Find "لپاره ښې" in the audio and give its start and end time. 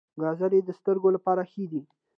1.15-1.65